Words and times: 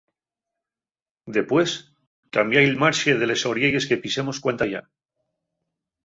Depués, 1.37 1.71
cambiái'l 2.37 2.73
marxe 2.83 3.11
de 3.19 3.25
les 3.33 3.41
orielles 3.51 3.87
que 3.91 3.99
pisemos 4.05 4.41
cuantayá. 4.47 4.81